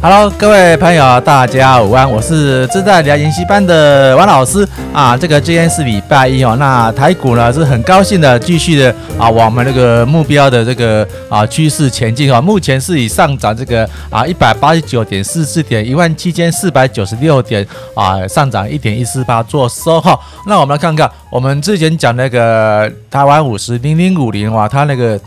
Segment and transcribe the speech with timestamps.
[0.00, 5.16] Hello，各位朋友，大家午安，我是自在聊研习班的王老师啊。
[5.16, 12.40] 这个今天是礼拜一哦，那台股呢是很高兴的继续的啊，往我们那个目标的这个啊趋势前进啊。
[12.40, 20.16] 目前是以上涨这个啊一百八十九点四四点一万七千四百九十六点啊上涨一点一四八做收哈。
[20.46, 25.20] 那我们来看看我们之前讲那个台湾五十零零五零哇，它那个。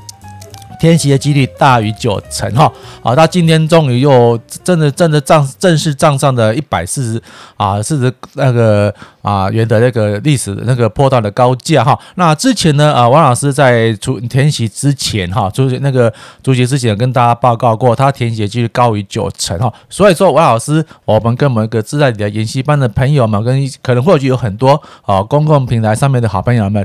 [0.82, 7.22] 填息的几率大于九成哈，好，到今天终于又真的真的涨，正式账上的一百四十
[7.56, 11.96] 啊，四十那个啊元的那个历史那个波段的高价哈。
[12.16, 16.12] 那之前呢啊，王老师在出填息之前哈，就是那个
[16.44, 19.72] 出席之前跟大家报告过，他填息的几率高于九成哈。
[19.88, 26.84] 所以说，王老师，我们跟我们一个自在理财研习班的朋友们，跟可能或许有很多啊公共平台上面的好朋友们。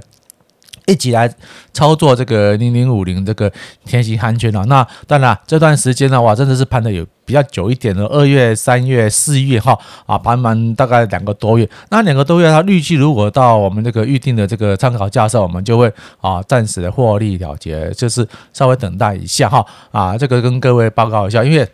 [0.87, 1.33] 一起来
[1.73, 3.53] 操作这个零零五零这个
[3.85, 11.69] 填息行情啊，那当然这段时间呢，哇，真的是盘的有比较久一点的，二月、三月、四月哈啊，盘满大概两个多月。
[11.91, 21.69] 那两个多月，它预计如果到我们这个预定的这个参考价上，我们就会啊暂时的获利了结，就是稍微等待一下哈啊，这个跟各位报告一下，因为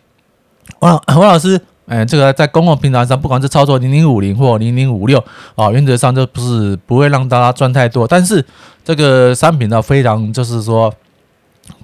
[0.79, 1.61] 王王老师。
[1.93, 8.07] 嗯，这个在公共平台上，不管是操作零零五零或零零五六啊，原则上就不是不会让大家赚太多。
[8.07, 8.43] 但是
[8.83, 10.91] 这个商品呢，非常就是说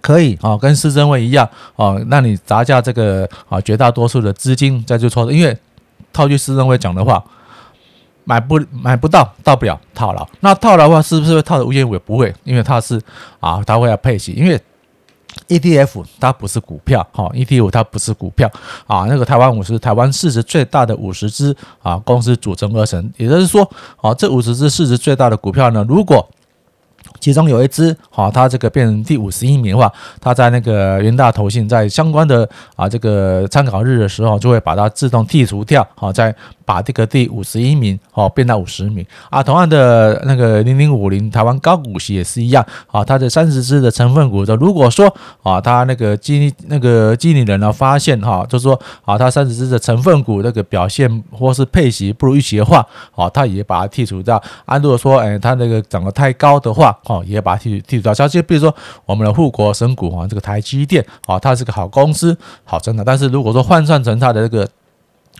[0.01, 5.31] 可以啊，跟施升辉一样啊，那你砸下这个啊绝大多数的资金再去操作。
[5.31, 5.55] 因为
[6.11, 7.23] 套句施升辉讲的话，
[8.23, 10.27] 买不买不到，到不了套牢。
[10.39, 11.99] 那套牢的话，是不是会套的无怨无悔？
[11.99, 12.99] 不会，因为它是
[13.39, 14.59] 啊，它会要配息，因为。
[15.47, 18.49] ETF 它不是股票，哈，ETF 它不是股票
[18.87, 19.05] 啊。
[19.07, 26.27] 那个台湾五十，台湾市值最大的五十只啊公司组成而成，也就是说，啊，这五十只市值最大的股票呢，如果
[27.19, 36.35] 其中有一只，好，它这个变成第五十一名的话，它在那个元大投信在相关的啊这个参考日的时候，就会把它自动剔除掉，好，在。
[36.69, 52.85] 把这个第五十一名哦变到五十名啊，同样的那个零零五零台湾高股息也是一样啊，它的三十只的成分股的，如果说啊，它那个经那个经理人呢发现哈，就是说啊，它三十只的成分股那个表现或是配息不如预期的话，
[53.15, 54.77] 啊，他也把它剔除掉啊。
[54.77, 58.13] 如果说哎，它那个涨得太高的话，哦，也把它剔除剔除掉。
[58.13, 58.71] 像就比如说
[59.07, 63.03] 我们的护国神股啊，这个台积电啊，它是个好公司，好真的。
[63.03, 64.69] 但是如果说换算成它的这个。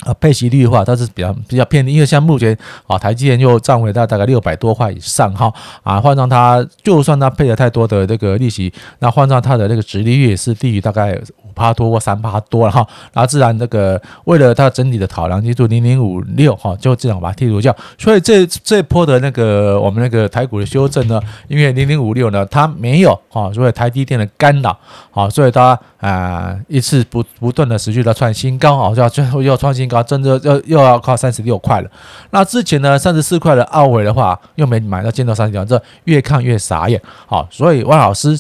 [0.02, 11.20] 啊，配息率的话，它是比较比较偏低，因为像目前啊，台积电又涨回到大概六百多块以上哈啊，换算它，就算它配了太多的这个利息，那换算它的那个值利率也是低于大概。
[11.60, 17.76] 趴多或三趴多了哈，然后自然这个为了它整体的考量，记住零零五六哈，就这样把它剔除掉。
[17.98, 21.20] 所以这这波的那个我们那个台股的修正呢，
[21.50, 24.78] 因为零零五六呢它没有哈，所以台积电的干扰
[25.12, 31.90] 啊，所以它啊一次不不断的持续的创新高啊，就要最后又要创新高，真的要又要靠三十六块了。
[32.32, 37.02] 那之前呢三十四块的奥伟的话又没买到，见到三十六，这越看越傻眼。
[37.26, 38.40] 好，所以汪老师。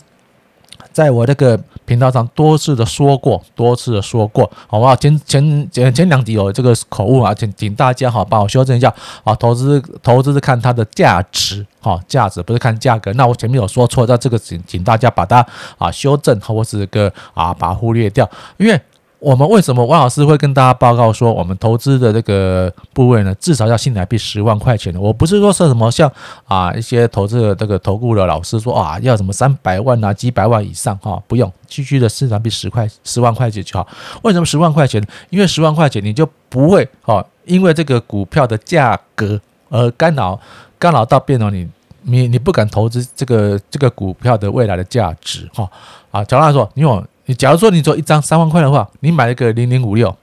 [0.91, 1.57] 在我那个
[1.89, 4.95] 频道上多次的说过，多次的说过，好不好？
[4.95, 9.33] 前前前前两集有这个口误啊，请请大家哈帮我修正一下啊。
[9.33, 13.11] 投资投资是看它的价值，哈，价值不是看价格。
[13.13, 15.43] 那我前面有说错，那这个请请大家把它
[15.79, 18.79] 啊修正，或是个啊把它忽略掉，因为。
[19.19, 24.99] 我们为什么王老师会跟大家报告说，我们投资的这个部位呢，至少要新台币十万块钱的？
[24.99, 26.09] 我不是说是什么像
[26.45, 33.85] 啊一些投资的这个投顾的老师说啊，要什么三百万啊几百万以上哈，不用，区区的市场币十块十万块钱就好。
[34.21, 35.05] 为什么十万块钱？
[35.29, 40.39] 因为十万块钱你就不会哈，因为这个股票的价格而干扰
[40.77, 41.67] 干扰到变成你
[42.03, 45.69] 你你不敢投资这个这个股票的未来的价值哈
[46.09, 46.23] 啊。
[46.23, 47.05] 假如说你有。
[47.29, 50.17] 你假如说你做一张三万块的话，你买一个零零五六，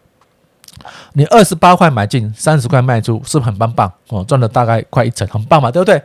[1.12, 4.24] 你二十八块买进，三十块卖出，是不是很棒棒哦？
[4.24, 6.02] 赚了大概快一成，很棒嘛，对不对？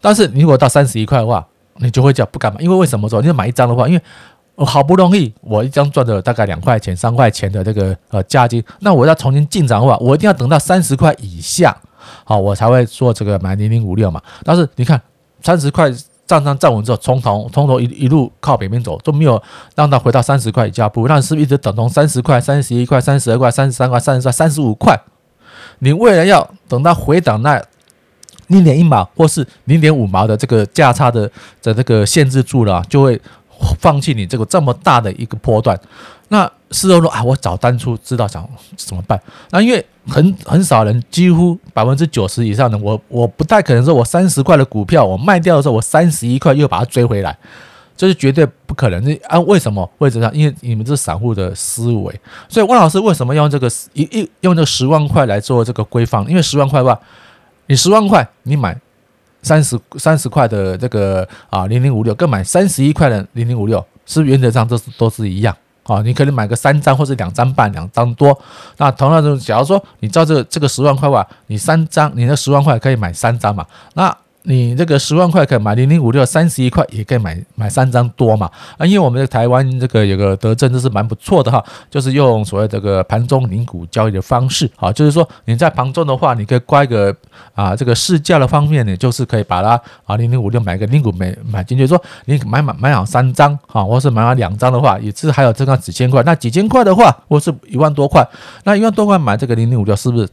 [0.00, 1.44] 但是你如果到三十一块的话，
[1.78, 3.20] 你就会叫不敢买，因为为什么说？
[3.20, 4.02] 你买一张的话，因为
[4.54, 11.76] 我好不容易我一张赚了大概两块钱、三块钱的这个呃价金，那我要重新进场的话，我一定要等到三十块以下，
[12.22, 14.22] 好，我才会做这个买零零五六嘛。
[14.44, 15.02] 但是你看
[15.42, 15.92] 三十块。
[16.26, 19.40] 站上站稳之后，从头从头一一路靠北边走，都没有
[19.74, 21.06] 让它回到三十块以下不？
[21.06, 24.98] 那是不是一直等同三十块、三十一块、三十二块、三十三块、三十块、三十五块？
[25.80, 27.62] 你为了要等它回档那
[28.46, 31.30] 零点一毛或是零点五毛的这个价差的
[31.62, 33.20] 的这个限制住了，就会
[33.78, 35.78] 放弃你这个这么大的一个波段。
[36.28, 39.20] 那事后说啊，我早当初知道想怎么办？
[39.50, 47.36] 那因为很很少人，几乎百分之九十以上的我，我不太可能说我三十块的股票我卖掉的时候，我三十一块又把它追回来。
[47.96, 49.04] 这是绝对不可能。
[49.04, 50.28] 的啊，为什么会这样？
[50.34, 52.20] 因为你们这是散户的思维。
[52.48, 56.28] 所以汪老师为什么用这个一一用这个十万块来做这个规范？
[56.28, 57.00] 因为十万块的话，
[57.68, 58.76] 你十万块你买
[59.42, 65.56] 三十三十块的这个啊零零五六，跟买三十一块的零零五六，是不是原则上都是都是一样？
[65.86, 68.38] 哦，你可能买个三张或者两张半，两张多。
[68.78, 73.66] 那同样的，假如说你照这个这个十万块吧，你三张，你那十万块可以买三张嘛？
[73.94, 78.50] 那你这个十万块可以买零零五六三十一块，也可以买买三张多嘛？
[78.76, 87.14] 啊，因为我们的台湾这个有个德政，就是蛮不错的哈，就是用所谓这个盘中零股交易的方式啊，就是说你在盘中的话，你可以挂一个
[87.54, 98.22] 啊这个市价的方面呢，就是可以把它啊零零五六买个零股买买进去，说你买买买好三张啊，或是买好两张的话，也是还有这个几千块，那几千块的话，或是一万多块，
[98.64, 100.28] 那一万多块买这个零零五六是不是？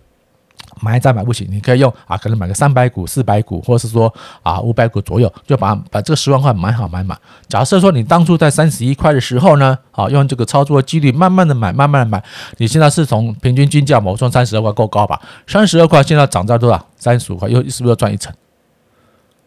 [0.81, 4.13] 买再买不起，你可以用啊，可能买个三百股、四百股，或者是说
[4.43, 7.17] 啊五百股左右，就把把这个十万块买好买满。
[7.47, 12.23] 假设说你当初在三十一块的时候呢，啊，用这个操作的几率慢慢的买，慢慢的买，
[12.57, 15.21] 你现在是从平均均价某算三十二块够高吧？
[15.47, 16.85] 三十二块现在涨到多少？
[16.97, 18.33] 三十五块，又是不是要赚一层？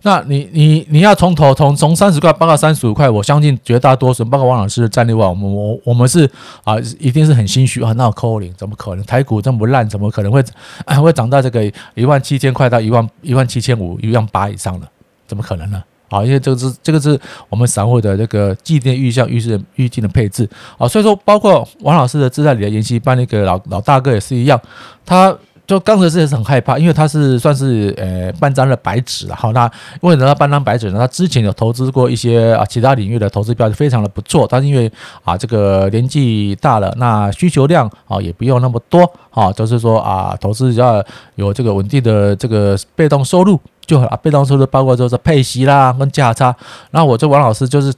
[0.07, 6.31] 那你你你要从头从从三十块包到三十五块，我相信绝大多数，包括王老师的战略外，我们我我们是
[6.63, 7.91] 啊，一定是很心虚啊。
[7.95, 9.05] 那扣零怎么可能？
[9.07, 10.45] 台股这么烂，怎么可能会
[10.85, 14.87] 啊 会涨到这个一万七千块到一万一万七千五一万八以上的？
[15.27, 15.83] 怎么可能呢？
[16.11, 17.19] 啊，因为这个是这个是
[17.49, 20.47] 我们散户的这个既定预向预示预计的配置
[20.77, 20.87] 啊。
[20.87, 24.61] 所以说，包括王老师的自在里的研习班那个老老大哥也是一样，
[25.07, 25.35] 他。
[25.67, 29.35] 就刚才也是很害怕，因为他是算是呃半张的白纸了。
[29.35, 29.71] 好，那
[30.03, 30.99] 为什么他半张白纸呢？
[30.99, 34.47] 他之前有投资过一些啊其他领域的投资标的，非常的不错。
[34.51, 34.91] 但是因为
[35.23, 41.03] 啊这个年纪大了，那需求量啊也不用那么多啊，就是说啊投资只要
[41.37, 44.17] 有这个稳定的这个被动收入就好啊。
[44.23, 46.55] 被动收入包括就是配息啦跟价差。
[46.91, 47.93] 那我这王老师就是。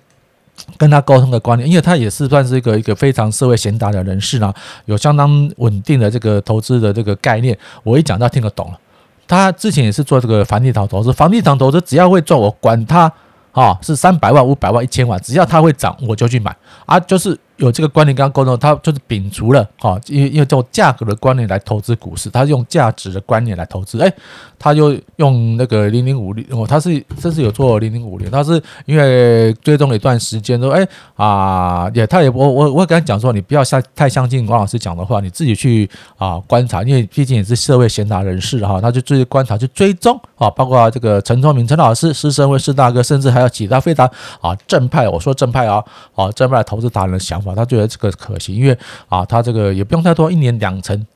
[0.76, 4.52] 跟他沟通的观念，因为他也是算是一个一个非常社会贤达的人士呢，
[4.86, 8.78] 有相当稳定的这个投资的这个概念，我一讲他听得懂了。
[9.26, 13.12] 他之前也是做这个房地产投资，房地产投资只要会赚，我管他
[13.52, 17.38] 啊是三百万、五百万、一千万，只要他会涨，我就去买啊，就是。
[17.56, 24.12] 有这个观念跟他沟通，他就是摒除了哈，因为因为这种价格的观念来投资股市，他是用价值的观念来投资，哎，
[24.58, 35.88] 他就用那个零零五零哦，他是这是有做零零五零，他是因为追踪了一段时间说，哎啊也他也我我我跟他讲说，你不要相太相信王老师讲的话，你自己去
[36.18, 44.06] 啊观察，因为毕竟也是社会贤达人士哈，他就注意观察去追踪啊，包括这个陈聪明陈老师、施升辉施大哥，甚至还有其他非常
[44.42, 45.82] 啊正派，我说正派啊
[46.14, 47.45] 啊正派投资达人的想法。
[47.54, 48.76] 他觉得这个可行，因为
[49.08, 51.06] 啊，他这个也不用太多，一年两成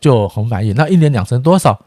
[0.00, 0.72] 就很满意。
[0.74, 1.78] 那一年两成多少？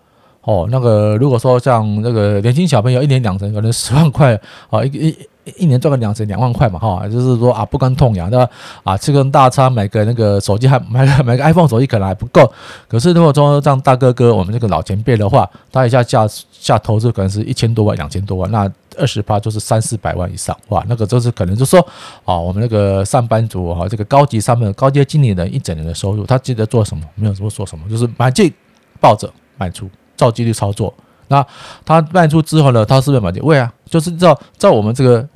[0.42, 4.33] 哦，那个如果说像那个年轻小朋友一年两成，可能十万块
[4.71, 5.18] 啊，一一
[5.57, 8.50] 一年赚个两成两万块嘛，哈，就是说啊，不甘痛痒的
[8.83, 12.51] 啊，吃个大餐，买个那个手机还买个买个 iPhone 手机可能还不够。
[12.88, 18.71] 可是如果说像大哥哥我们这个老前辈的话，他一下下下投资可能是一千多万、两千多万，那。
[18.98, 21.80] 二十趴就是三四百万以上，哇，那个就是可能就是说，
[22.26, 27.04] 啊，我们那个上班族哈，这个高级上面高阶经理人一整年的收入，他记得做什么？
[27.16, 28.54] 没有什么说什么，就是买进
[29.00, 30.94] 抱着卖出，照纪律操作。
[31.28, 31.46] 那
[31.86, 33.42] 他卖出之后呢，他是不是买进？
[33.44, 35.28] 喂啊，就是照照我们这个。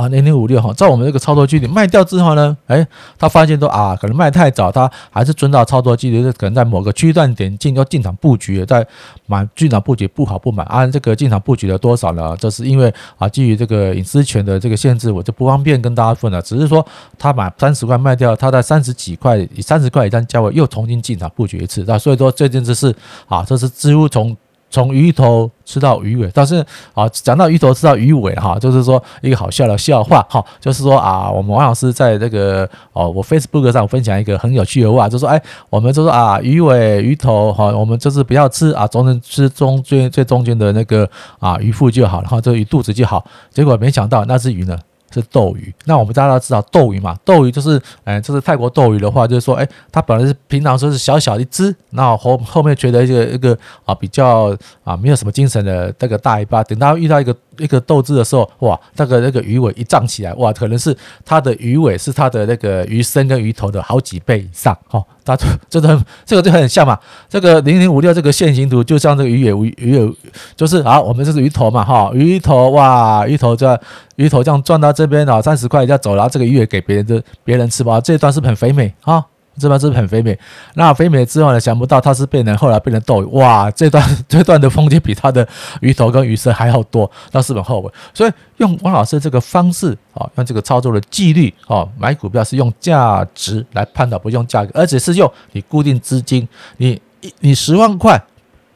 [0.00, 2.86] 啊，零零五六哈，在我们这个操作距离卖掉之后呢，哎，
[3.18, 8.86] 他发现说啊，可能卖太早，他还是遵照操作距离，可能在某个区段点进要进场布局，在
[9.26, 12.34] 买进场布局不好不买，按这个进场布局的多少呢？
[12.38, 16.40] 这是因为啊，基于这个隐私权的这个限制，我就不方便跟大家分了。
[16.40, 16.86] 只是说
[17.18, 22.96] 他买三十块卖掉，他在三十几块以三十块以上价位又重新进场布局一次，那所以说这件事是
[23.28, 24.34] 啊，这是几乎从。
[24.70, 41.08] 从鱼头吃到鱼尾，但是啊，讲到鱼头吃到鱼尾哈，就是说一个好笑的笑话哈，就是说啊，我们王老师在这个哦，我 Facebook 上分享一个很有趣的话，就说哎，我们就说啊，鱼尾鱼头哈，我们就是不要吃啊，总能吃中最最中间的那个
[41.40, 44.78] 啊鱼腹就好，然后这鱼肚子就好，结果没想到那只鱼呢。
[45.10, 65.02] 是斗鱼，那我们大家都知道斗鱼嘛，斗鱼就是，哎，就是泰国斗鱼的话，就是说，哎，它本来是平常说是小小一只，那后后面觉得一个一个啊比较啊没有什么精神的那个大尾巴，等到遇到一个一个斗志的时候，哇，那个那个鱼尾一胀起来，哇，可能是它的鱼尾是它的那个鱼身跟鱼头的好几倍以上，哈。
[65.22, 65.36] 它
[65.68, 66.98] 真的这个就很像嘛，
[67.28, 70.12] 这个零零五六这个线形图就像这个鱼尾鱼鱼尾，
[70.56, 73.78] 就是啊，我们这是鱼头嘛哈，鱼头哇，鱼头这样
[74.16, 79.24] 鱼头这样转到这边啊，三十块要走，然后这个鱼尾给别人的别人吃吧，这一段是不是很肥美啊？
[79.58, 80.38] 这边是不是很肥美？
[80.74, 85.46] 那肥美之后呢，想不到它是变成后来变成斗鱼，哇，这段这段的风景比它的
[85.80, 87.90] 鱼头跟鱼身还要多，那是很后悔。
[88.14, 98.22] 所以用王老师这个方式啊，用这个操作的纪律啊，买股票是用价值来判断，不用价格，而且是用你固定资金，你一你十万块、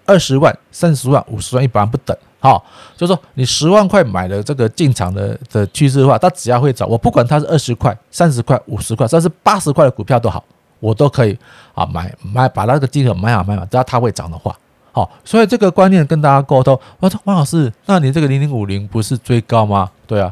[0.04, 2.14] 二十万、三十万、五十万，一百万不等。
[2.40, 2.62] 好，
[2.94, 10.44] 就说你十万块买的这个进场的的趋势的话，它只要会涨，我不管它是二十块、三十块、五十块，甚至八十块的股票都好，
[10.84, 11.36] 我都可以
[11.74, 14.54] 啊买买把那个金额买好买满，只要它会涨的话，
[14.92, 16.78] 好，所以这个观念跟大家沟通。
[17.00, 19.88] 我说王老师，那你这个零零五零不是追高吗？
[20.06, 20.30] 对啊，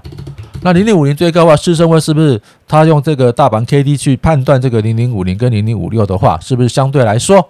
[0.60, 7.48] 那零零五零追高的话，施升位是不是他用这个大盘 K D 去判断这个零零五零跟零零五六的话，是不是相对来说？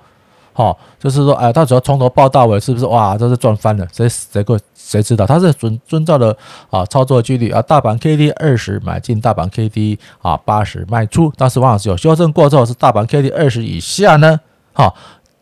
[0.52, 3.16] 好，就是说，哎，他只要从头抱到尾，是不是哇？
[3.16, 5.26] 这是赚翻了，谁谁个谁知道？
[5.26, 6.36] 他是遵遵照了
[6.70, 11.32] 啊操作纪律啊，大盘 K D 二十买进，大盘 K D 啊八十卖出。
[11.36, 14.38] 但是王老师有修正过之后，是大盘 K D 二十以下呢，
[14.72, 14.94] 好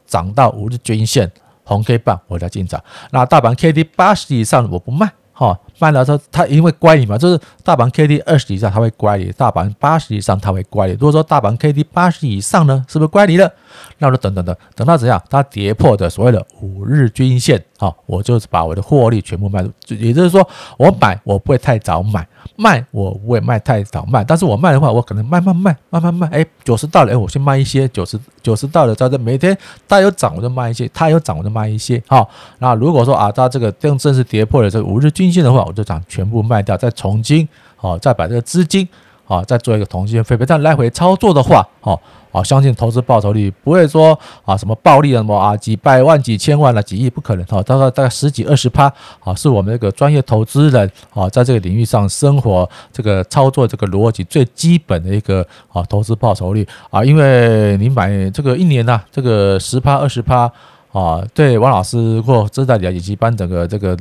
[0.06, 1.30] 涨到五日均线
[1.64, 2.82] 红 K 棒，我再进场。
[3.10, 5.10] 那大盘 K D 八十以上我不卖。
[5.40, 10.92] 哦，卖了之后，它因为乖离嘛，就是大盘 K D 二十以上它会乖离，大盘八十以上它会乖离。
[10.92, 13.50] 如果说大盘 K D 八十以上呢，是不是乖离了？
[13.96, 15.22] 那我就等等等，等到怎样？
[15.30, 19.72] 它跌破的所谓的五日均线，好，我就是把我的获利全部卖出。
[19.94, 20.46] 也就是说，
[20.76, 22.28] 我买我不会太早买。
[22.56, 26.26] 卖我不会卖太早卖，但是我卖的话，我可能慢慢卖，慢慢卖。
[26.28, 27.88] 哎，九十到了，哎，我先卖一些。
[27.88, 29.56] 九十九十到了，在这每天
[29.88, 32.02] 它有涨，我就卖一些；它有涨，我就卖一些。
[32.06, 38.86] 好，那如果说啊，它这个正正式跌破了这个五日均线的话，我就涨全部卖掉，再重新好，再把这个资金
[39.30, 42.00] 啊，再做一个重新分配，这样来回操作的话，好。
[42.32, 48.84] 啊，相信投资报酬率不会说啊什么暴利什么啊几百万几千万了几亿不可能哈，大概大概十几二十趴
[49.24, 60.48] 啊，是我们这个专业投资人啊在这个领域上生活这个操作这个逻辑最基本的一个啊投资报酬率啊，因为你买这个一年呐，这个十趴二十趴
[60.92, 63.96] 啊，对王老师或知道的以及班整个这个。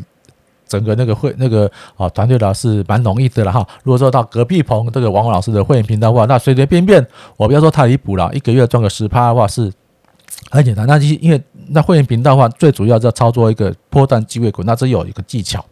[0.69, 3.67] 整个那个会那个啊团队呢是蛮容易的了哈。
[3.83, 9.69] 如果说到隔壁棚这个王老师的会员频道的话，那随随便便我不要说太离谱了，一个月赚个十趴的话是
[10.51, 10.87] 很简单。
[10.87, 15.65] 那因为那会员频道的话，最主要是要操作一个波段机会股，那这有一个技巧。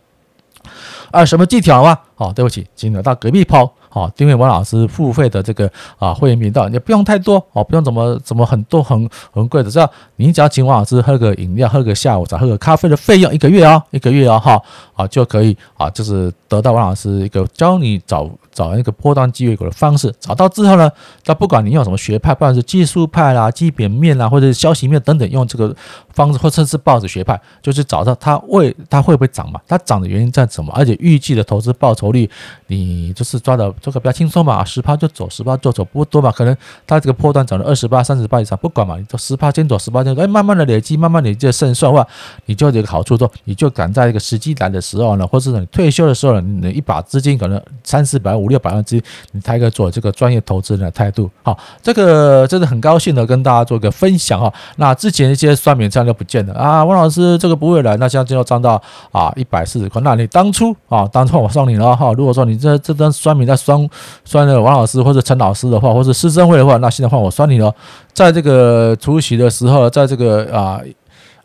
[1.11, 2.03] 啊，什么技巧啊？
[2.15, 3.69] 好，对不起，请你到隔壁棚。
[3.97, 14.61] 啊，订阅王老师付费的这个啊会员频道，也不用太多哦，不用怎么怎么很多很很贵的，只要你只要请王老师喝个饮料，喝个下午茶，喝个咖啡的费用，一个月哦，一个月哦，哈
[14.95, 18.29] 啊就可以啊，就是得到王老师一个教你找。
[18.57, 20.89] 找一个波段机会股的方式，找到之后呢，
[21.25, 25.75] 那不管你用什么学派，不管是技术派啦、基本面啦，或者是消息面等等，用这个
[26.11, 29.61] 方式，或者是抱着学派，就是找到它会它会不会涨嘛？
[29.67, 30.73] 它涨的原因在什么？
[30.75, 32.27] 而且预计的投资报酬率，
[32.65, 36.31] 你就是抓的这个比较轻松嘛，十趴就走，十趴就走，不多嘛？
[36.31, 42.07] 可能它这个波段涨了二十八、三十八以上，不管嘛，你走十趴先走，十趴先走，哎，慢慢的累积，慢慢的累积的胜算的话，
[42.47, 48.46] 你就有个好处说，你就赶在一个时机来的时候呢，或者是你退休的时候呢，你一把资金可能三四百五。
[48.47, 49.01] 五六百万之，
[49.33, 51.29] 你才可以做这个专业投资人的态度。
[51.43, 54.51] 好，这个真的很高兴的跟大家做一个分享哈。
[54.77, 60.01] 那之前一些酸民这样就不见了啊，王老师这个不会来，那现在就要涨到啊一百四十块。
[60.01, 62.13] 那你当初啊，当初我送你了哈。
[62.13, 63.89] 如果说你这这张酸民在酸
[64.23, 67.73] 酸的王老师或者陈老师的话，或者师生会的话，那现在换我酸你了。
[68.13, 70.79] 在这个除夕的时候，在这个啊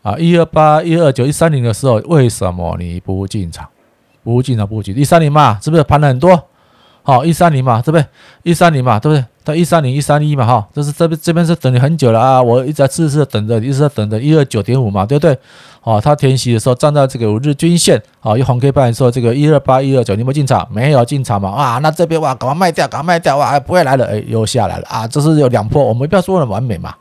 [0.01, 3.67] 啊一二八一二九一三零的时候，为什么你不进场？
[4.23, 6.31] 不进场不进，一三零嘛，是不是盘了很多？
[7.03, 8.05] 好，一三零嘛，对不对？
[8.43, 9.25] 一三零嘛，对不对？
[9.45, 12.41] 它一三零一三一嘛，哈，这是这边这边是等你很久了啊！
[12.41, 15.37] 我一直在次次等着，一直在等着一二九点五嘛，对不对？
[15.81, 20.65] 哦，它填息的时候站在这个五日均线，好，一红 K 棒的时候，这个一二八一二九，你有没进场？
[20.71, 21.49] 没有进场嘛？
[21.49, 25.05] 啊，那这边哇，赶快卖掉，赶快卖掉哇，不会来了，哎，又下来了啊！
[25.05, 26.95] 这是有两波，我们不要说的完美嘛，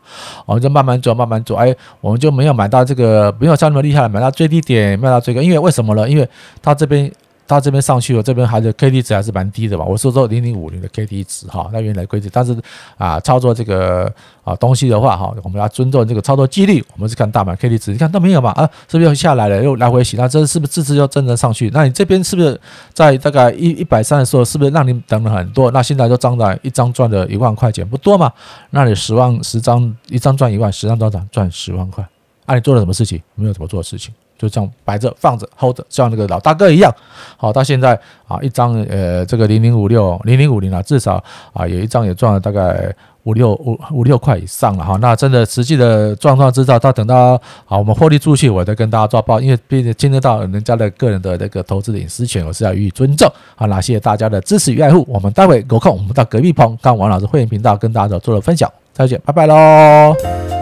[0.44, 6.08] 我们就慢慢做，慢慢做，哎，我们就没有买到这个，没有像那么厉害，买到最低点，卖到最高，因为为什么呢？
[6.08, 6.28] 因为
[6.60, 7.08] 它这边。
[7.46, 9.84] 它这边上去了，这边还是 K D 值还是蛮低的吧？
[9.84, 12.56] 我说说零零五零的 K D 值哈，那原来规则，但是
[12.96, 16.82] 啊，操作这个啊东西的话哈，我们要尊重这个操作纪律。
[16.94, 18.50] 我们是看大盘 K D 值，你看都没有嘛？
[18.52, 20.16] 啊，是不是又下来了，又来回洗？
[20.16, 21.68] 那这是不是这次又真的上去？
[21.74, 22.58] 那你这边是不是
[22.92, 25.70] 在大概一一百三的时候，是不是让你等了很多？
[25.72, 28.32] 那现在就涨了一张赚了一万块钱，不多嘛？
[28.70, 32.06] 那你十万十张一张赚一万，十张多少赚十万块？
[32.46, 33.20] 啊，你做了什么事情？
[33.34, 34.12] 没有怎么做的事情。
[34.42, 36.92] 就这样摆着放着 hold 着，像那个老大哥一样。
[37.36, 37.96] 好，到现在
[38.26, 41.22] 啊，一张呃，这个零零五六零零五零啊，至少
[41.52, 44.98] 啊有一张也赚了大概五六五五六块以上了哈。
[45.00, 53.32] 那真的实际的状况知道，到等到啊我们获利出去，我再跟大家抓报，因为毕竟牵扯到人家的个人的那个投资的隐私权，我是要予以尊重。
[53.54, 55.06] 好，那谢谢大家的支持与爱护。
[55.08, 58.68] 我们待会有空，我们到隔壁棚看王老师会员频道跟大家做做了分享。
[58.92, 60.61] 再见，拜拜喽。